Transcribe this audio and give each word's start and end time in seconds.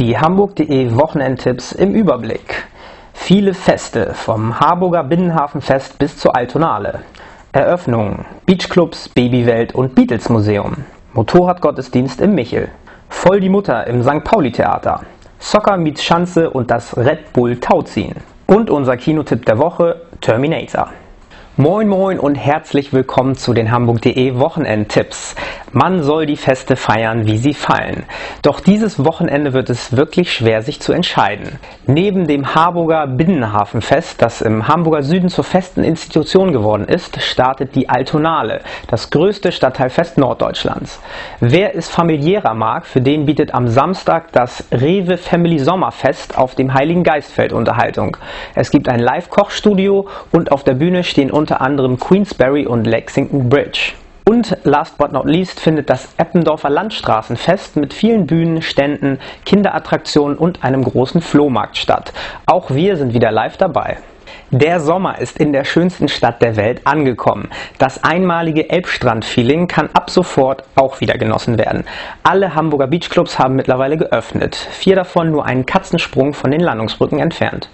Die 0.00 0.16
Hamburg.de 0.16 0.96
Wochenendtipps 0.96 1.72
im 1.72 1.94
Überblick. 1.94 2.66
Viele 3.12 3.52
Feste, 3.52 4.14
vom 4.14 4.58
Harburger 4.58 5.04
Binnenhafenfest 5.04 5.98
bis 5.98 6.16
zur 6.16 6.34
Altonale. 6.34 7.00
Eröffnungen, 7.52 8.24
Beachclubs, 8.46 9.10
Babywelt 9.10 9.74
und 9.74 9.94
Beatles 9.94 10.30
Museum. 10.30 10.86
Motorradgottesdienst 11.12 12.22
im 12.22 12.34
Michel. 12.34 12.70
Voll 13.10 13.40
die 13.40 13.50
Mutter 13.50 13.86
im 13.88 14.02
St. 14.02 14.24
Pauli 14.24 14.50
Theater. 14.50 15.02
Soccer 15.38 15.76
meets 15.76 16.02
Schanze 16.02 16.48
und 16.48 16.70
das 16.70 16.96
Red 16.96 17.34
Bull 17.34 17.60
Tauziehen. 17.60 18.16
Und 18.46 18.70
unser 18.70 18.96
Kinotipp 18.96 19.44
der 19.44 19.58
Woche, 19.58 20.00
Terminator. 20.22 20.88
Moin 21.56 21.88
Moin 21.88 22.20
und 22.20 22.36
herzlich 22.36 22.92
willkommen 22.92 23.34
zu 23.34 23.52
den 23.52 23.72
Hamburg.de 23.72 24.38
Wochenendtipps. 24.38 25.34
Man 25.72 26.02
soll 26.02 26.24
die 26.24 26.36
Feste 26.36 26.76
feiern, 26.76 27.26
wie 27.26 27.38
sie 27.38 27.54
fallen. 27.54 28.04
Doch 28.42 28.60
dieses 28.60 29.04
Wochenende 29.04 29.52
wird 29.52 29.68
es 29.68 29.96
wirklich 29.96 30.32
schwer, 30.32 30.62
sich 30.62 30.80
zu 30.80 30.92
entscheiden. 30.92 31.58
Neben 31.86 32.28
dem 32.28 32.54
Harburger 32.54 33.08
Binnenhafenfest, 33.08 34.22
das 34.22 34.42
im 34.42 34.68
Hamburger 34.68 35.02
Süden 35.02 35.28
zur 35.28 35.44
festen 35.44 35.82
Institution 35.82 36.52
geworden 36.52 36.84
ist, 36.84 37.20
startet 37.20 37.74
die 37.74 37.88
Altonale, 37.88 38.60
das 38.86 39.10
größte 39.10 39.50
Stadtteilfest 39.50 40.18
Norddeutschlands. 40.18 41.00
Wer 41.40 41.76
es 41.76 41.88
familiärer 41.88 42.54
mag, 42.54 42.86
für 42.86 43.00
den 43.00 43.26
bietet 43.26 43.54
am 43.54 43.66
Samstag 43.66 44.32
das 44.32 44.64
Rewe 44.72 45.18
Family 45.18 45.58
Sommerfest 45.58 46.38
auf 46.38 46.54
dem 46.54 46.74
Heiligen 46.74 47.02
Geistfeld 47.02 47.52
Unterhaltung. 47.52 48.16
Es 48.54 48.70
gibt 48.70 48.88
ein 48.88 49.00
Live-Kochstudio 49.00 50.06
und 50.32 50.52
auf 50.52 50.64
der 50.64 50.74
Bühne 50.74 51.04
stehen 51.04 51.30
unter 51.40 51.62
anderem 51.62 51.98
Queensberry 51.98 52.66
und 52.66 52.86
Lexington 52.86 53.48
Bridge. 53.48 53.92
Und 54.28 54.58
last 54.64 54.98
but 54.98 55.10
not 55.10 55.24
least 55.24 55.58
findet 55.58 55.88
das 55.88 56.12
Eppendorfer 56.18 56.68
Landstraßenfest 56.68 57.76
mit 57.76 57.94
vielen 57.94 58.26
Bühnen, 58.26 58.60
Ständen, 58.60 59.18
Kinderattraktionen 59.46 60.36
und 60.36 60.62
einem 60.62 60.84
großen 60.84 61.22
Flohmarkt 61.22 61.78
statt. 61.78 62.12
Auch 62.44 62.70
wir 62.70 62.98
sind 62.98 63.14
wieder 63.14 63.32
live 63.32 63.56
dabei. 63.56 63.96
Der 64.50 64.80
Sommer 64.80 65.18
ist 65.18 65.38
in 65.38 65.54
der 65.54 65.64
schönsten 65.64 66.08
Stadt 66.08 66.42
der 66.42 66.56
Welt 66.56 66.82
angekommen. 66.86 67.48
Das 67.78 68.04
einmalige 68.04 68.68
Elbstrand-Feeling 68.68 69.66
kann 69.66 69.88
ab 69.94 70.10
sofort 70.10 70.64
auch 70.74 71.00
wieder 71.00 71.16
genossen 71.16 71.56
werden. 71.56 71.84
Alle 72.22 72.54
Hamburger 72.54 72.86
Beachclubs 72.86 73.38
haben 73.38 73.56
mittlerweile 73.56 73.96
geöffnet. 73.96 74.56
Vier 74.56 74.94
davon 74.94 75.30
nur 75.30 75.46
einen 75.46 75.64
Katzensprung 75.64 76.34
von 76.34 76.50
den 76.50 76.60
Landungsbrücken 76.60 77.18
entfernt. 77.18 77.70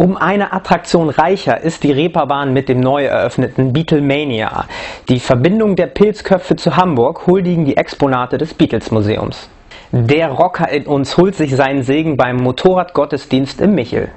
Um 0.00 0.16
eine 0.16 0.54
Attraktion 0.54 1.10
reicher 1.10 1.60
ist 1.60 1.82
die 1.82 1.92
Reeperbahn 1.92 2.54
mit 2.54 2.70
dem 2.70 2.80
neu 2.80 3.04
eröffneten 3.04 3.74
Beatlemania. 3.74 4.64
Die 5.10 5.20
Verbindung 5.20 5.76
der 5.76 5.88
Pilzköpfe 5.88 6.56
zu 6.56 6.74
Hamburg 6.74 7.26
huldigen 7.26 7.66
die 7.66 7.76
Exponate 7.76 8.38
des 8.38 8.54
Beatles 8.54 8.90
Museums. 8.90 9.50
Der 9.92 10.30
Rocker 10.30 10.70
in 10.70 10.86
uns 10.86 11.18
holt 11.18 11.34
sich 11.34 11.54
seinen 11.54 11.82
Segen 11.82 12.16
beim 12.16 12.36
Motorradgottesdienst 12.36 13.60
im 13.60 13.74
Michel. 13.74 14.08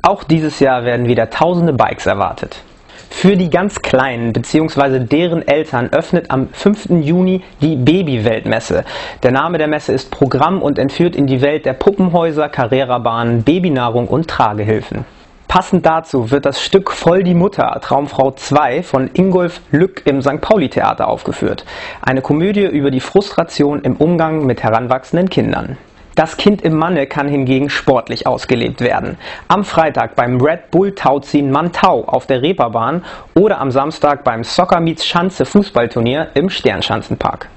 Auch 0.00 0.22
dieses 0.22 0.60
Jahr 0.60 0.84
werden 0.84 1.08
wieder 1.08 1.28
tausende 1.28 1.72
Bikes 1.72 2.06
erwartet. 2.06 2.62
Für 3.10 3.36
die 3.36 3.50
ganz 3.50 3.82
Kleinen 3.82 4.32
bzw. 4.32 5.00
deren 5.00 5.44
Eltern 5.48 5.88
öffnet 5.90 6.30
am 6.30 6.50
5. 6.52 6.90
Juni 7.02 7.42
die 7.60 7.74
Babyweltmesse. 7.74 8.84
Der 9.24 9.32
Name 9.32 9.58
der 9.58 9.66
Messe 9.66 9.92
ist 9.92 10.12
Programm 10.12 10.62
und 10.62 10.78
entführt 10.78 11.16
in 11.16 11.26
die 11.26 11.40
Welt 11.40 11.66
der 11.66 11.72
Puppenhäuser, 11.72 12.48
Carrera-Bahnen, 12.48 13.42
Babynahrung 13.42 14.06
und 14.06 14.28
Tragehilfen. 14.28 15.04
Passend 15.52 15.84
dazu 15.84 16.30
wird 16.30 16.46
das 16.46 16.62
Stück 16.62 16.90
Voll 16.90 17.24
die 17.24 17.34
Mutter, 17.34 17.78
Traumfrau 17.82 18.30
2 18.30 18.82
von 18.82 19.10
Ingolf 19.12 19.60
Lück 19.70 20.00
im 20.06 20.22
St. 20.22 20.40
Pauli 20.40 20.70
Theater 20.70 21.08
aufgeführt. 21.08 21.66
Eine 22.00 22.22
Komödie 22.22 22.64
über 22.64 22.90
die 22.90 23.00
Frustration 23.00 23.82
im 23.82 23.96
Umgang 23.96 24.46
mit 24.46 24.62
heranwachsenden 24.62 25.28
Kindern. 25.28 25.76
Das 26.14 26.38
Kind 26.38 26.62
im 26.62 26.78
Manne 26.78 27.06
kann 27.06 27.28
hingegen 27.28 27.68
sportlich 27.68 28.26
ausgelebt 28.26 28.80
werden. 28.80 29.18
Am 29.46 29.62
Freitag 29.62 30.16
beim 30.16 30.40
Red 30.40 30.70
Bull 30.70 30.94
Tauziehen 30.94 31.50
Mantau 31.50 32.02
auf 32.06 32.24
der 32.24 32.40
Reeperbahn 32.40 33.04
oder 33.34 33.60
am 33.60 33.70
Samstag 33.70 34.24
beim 34.24 34.44
Soccer 34.44 34.80
Meets 34.80 35.04
Schanze 35.04 35.44
Fußballturnier 35.44 36.28
im 36.32 36.48
Sternschanzenpark. 36.48 37.50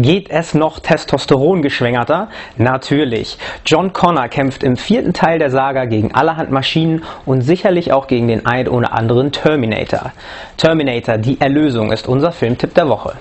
Geht 0.00 0.30
es 0.30 0.54
noch 0.54 0.78
testosterongeschwängerter? 0.78 2.28
Natürlich. 2.56 3.36
John 3.66 3.92
Connor 3.92 4.28
kämpft 4.28 4.62
im 4.62 4.76
vierten 4.76 5.12
Teil 5.12 5.40
der 5.40 5.50
Saga 5.50 5.86
gegen 5.86 6.14
allerhand 6.14 6.52
Maschinen 6.52 7.02
und 7.26 7.40
sicherlich 7.40 7.92
auch 7.92 8.06
gegen 8.06 8.28
den 8.28 8.46
ein 8.46 8.68
oder 8.68 8.92
anderen 8.92 9.32
Terminator. 9.32 10.12
Terminator, 10.56 11.18
die 11.18 11.40
Erlösung 11.40 11.90
ist 11.90 12.06
unser 12.06 12.30
Filmtipp 12.30 12.74
der 12.74 12.88
Woche. 12.88 13.14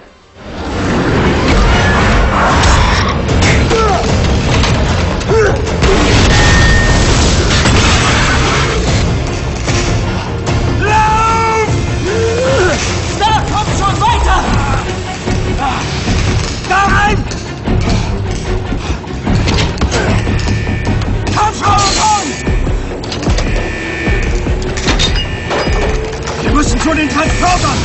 Zu 26.87 26.95
den 26.95 27.09
Transportern! 27.09 27.77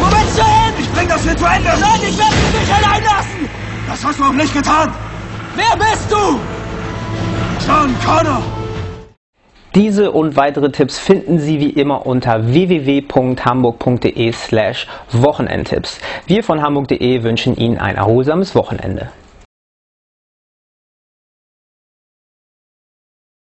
Wo 0.00 0.06
willst 0.06 0.38
du 0.38 0.42
hin? 0.42 0.74
Ich 0.78 0.92
bring 0.92 1.08
das 1.08 1.22
hier 1.22 1.36
zu 1.36 1.44
Ende! 1.44 1.70
Nein, 1.80 2.00
ich 2.08 2.18
werde 2.18 2.36
dich 2.36 2.60
nicht 2.60 2.72
allein 2.72 3.02
lassen! 3.02 3.48
Das 3.88 4.04
hast 4.04 4.20
du 4.20 4.24
auch 4.24 4.32
nicht 4.32 4.54
getan! 4.54 4.92
Wer 5.56 5.76
bist 5.76 6.10
du? 6.10 6.38
John 7.66 7.94
Connor! 8.04 8.42
Diese 9.74 10.12
und 10.12 10.36
weitere 10.36 10.70
Tipps 10.70 10.98
finden 11.00 11.40
Sie 11.40 11.58
wie 11.60 11.70
immer 11.70 12.06
unter 12.06 12.52
www.hamburg.de 12.52 14.32
slash 14.32 14.86
Wochenendtipps. 15.10 15.98
Wir 16.26 16.44
von 16.44 16.62
hamburg.de 16.62 17.22
wünschen 17.24 17.56
Ihnen 17.56 17.78
ein 17.78 17.96
erholsames 17.96 18.54
Wochenende. 18.54 19.10